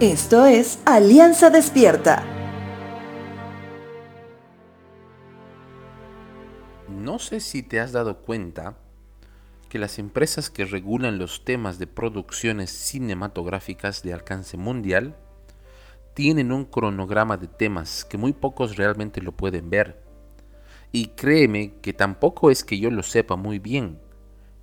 [0.00, 2.22] Esto es Alianza Despierta.
[6.90, 8.76] No sé si te has dado cuenta
[9.70, 15.16] que las empresas que regulan los temas de producciones cinematográficas de alcance mundial
[16.12, 20.04] tienen un cronograma de temas que muy pocos realmente lo pueden ver.
[20.92, 23.98] Y créeme que tampoco es que yo lo sepa muy bien,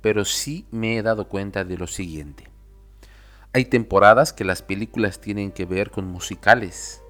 [0.00, 2.49] pero sí me he dado cuenta de lo siguiente.
[3.52, 7.02] Hay temporadas que las películas tienen que ver con musicales.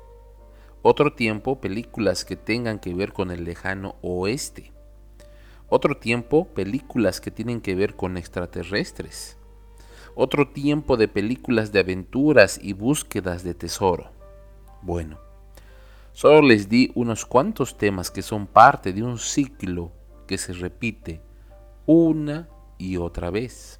[0.80, 4.72] Otro tiempo películas que tengan que ver con el lejano oeste.
[5.68, 9.36] Otro tiempo películas que tienen que ver con extraterrestres.
[10.14, 14.10] Otro tiempo de películas de aventuras y búsquedas de tesoro.
[14.80, 15.18] Bueno,
[16.12, 19.92] solo les di unos cuantos temas que son parte de un ciclo
[20.26, 21.20] que se repite
[21.84, 23.79] una y otra vez.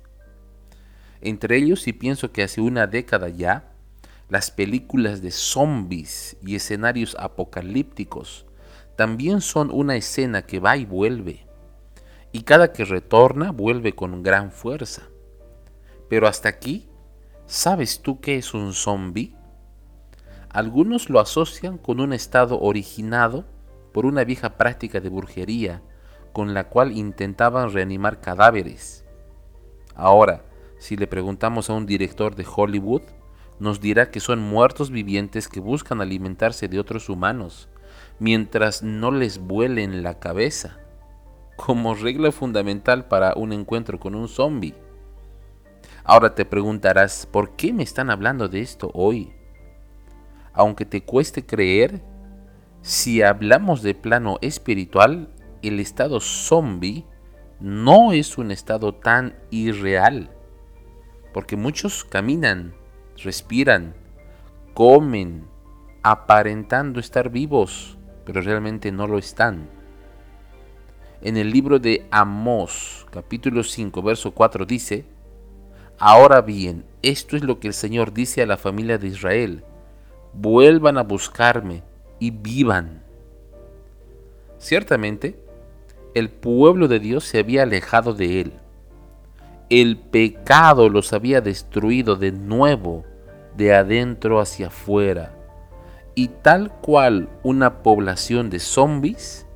[1.20, 3.72] Entre ellos, y pienso que hace una década ya,
[4.28, 8.46] las películas de zombies y escenarios apocalípticos
[8.96, 11.46] también son una escena que va y vuelve.
[12.32, 15.02] Y cada que retorna vuelve con gran fuerza.
[16.08, 16.88] Pero hasta aquí,
[17.46, 19.34] ¿sabes tú qué es un zombie?
[20.48, 23.46] Algunos lo asocian con un estado originado
[23.92, 25.82] por una vieja práctica de brujería
[26.32, 29.04] con la cual intentaban reanimar cadáveres.
[29.94, 30.44] Ahora,
[30.80, 33.02] si le preguntamos a un director de Hollywood,
[33.58, 37.68] nos dirá que son muertos vivientes que buscan alimentarse de otros humanos,
[38.18, 40.78] mientras no les vuelen la cabeza,
[41.54, 44.74] como regla fundamental para un encuentro con un zombie.
[46.02, 49.34] Ahora te preguntarás, ¿por qué me están hablando de esto hoy?
[50.54, 52.02] Aunque te cueste creer,
[52.80, 55.28] si hablamos de plano espiritual,
[55.60, 57.04] el estado zombie
[57.60, 60.30] no es un estado tan irreal
[61.32, 62.74] porque muchos caminan,
[63.16, 63.94] respiran,
[64.74, 65.44] comen,
[66.02, 69.68] aparentando estar vivos, pero realmente no lo están.
[71.22, 75.04] En el libro de Amós, capítulo 5, verso 4 dice,
[75.98, 79.64] Ahora bien, esto es lo que el Señor dice a la familia de Israel,
[80.32, 81.82] vuelvan a buscarme
[82.18, 83.02] y vivan.
[84.58, 85.38] Ciertamente,
[86.14, 88.52] el pueblo de Dios se había alejado de él
[89.70, 93.04] el pecado los había destruido de nuevo,
[93.56, 95.36] de adentro hacia afuera.
[96.16, 99.46] Y tal cual una población de zombies,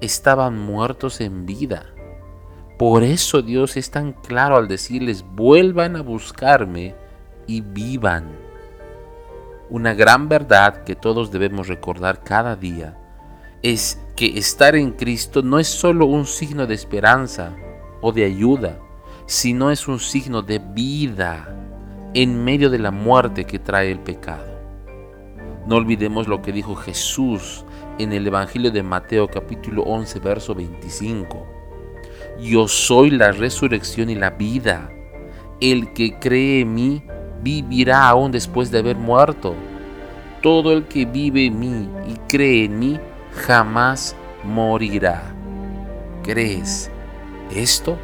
[0.00, 1.86] estaban muertos en vida.
[2.78, 6.94] Por eso Dios es tan claro al decirles, vuelvan a buscarme
[7.46, 8.30] y vivan.
[9.68, 12.96] Una gran verdad que todos debemos recordar cada día
[13.62, 17.54] es que estar en Cristo no es solo un signo de esperanza
[18.00, 18.78] o de ayuda,
[19.30, 21.54] sino es un signo de vida
[22.14, 24.58] en medio de la muerte que trae el pecado.
[25.68, 27.64] No olvidemos lo que dijo Jesús
[28.00, 31.46] en el Evangelio de Mateo capítulo 11 verso 25.
[32.40, 34.90] Yo soy la resurrección y la vida.
[35.60, 37.04] El que cree en mí
[37.40, 39.54] vivirá aún después de haber muerto.
[40.42, 42.98] Todo el que vive en mí y cree en mí
[43.46, 45.22] jamás morirá.
[46.24, 46.90] ¿Crees
[47.54, 47.96] esto?